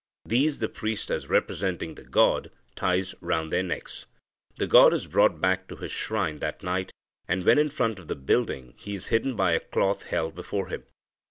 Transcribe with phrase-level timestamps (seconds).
[0.25, 4.07] These the priest, as representing the God, ties round their necks.
[4.57, 6.91] The God is brought back to his shrine that night,
[7.27, 10.69] and, when in front of the building, he is hidden by a cloth held before
[10.69, 10.85] him.